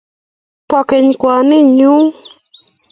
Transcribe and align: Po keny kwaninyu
Po 0.69 0.77
keny 0.89 1.07
kwaninyu 1.21 1.95